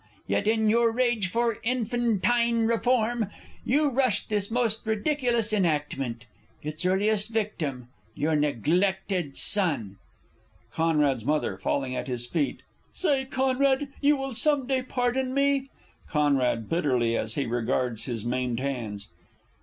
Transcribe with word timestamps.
Yet, 0.25 0.47
in 0.47 0.67
your 0.67 0.89
rage 0.91 1.27
for 1.29 1.59
infantine 1.61 2.65
reform, 2.65 3.27
You 3.63 3.89
rushed 3.91 4.29
this 4.29 4.49
most 4.49 4.83
ridiculous 4.83 5.53
enactment 5.53 6.25
Its 6.63 6.83
earliest 6.87 7.29
victim 7.29 7.87
your 8.15 8.35
neglected 8.35 9.37
son! 9.37 9.97
C.'s 10.71 11.27
M. 11.27 11.57
(falling 11.59 11.95
at 11.95 12.07
his 12.07 12.25
feet). 12.25 12.63
Say, 12.91 13.25
CONRAD, 13.25 13.89
you 14.01 14.17
will 14.17 14.33
some 14.33 14.65
day 14.65 14.81
pardon 14.81 15.35
me? 15.35 15.69
Con. 16.09 16.35
(_bitterly, 16.35 17.15
as 17.15 17.35
he 17.35 17.45
regards 17.45 18.05
his 18.05 18.25
maimed 18.25 18.59
hands. 18.59 19.07